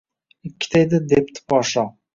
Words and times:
Ikkita 0.49 0.81
edi, 0.87 1.03
debdi 1.13 1.47
podsho 1.55 1.89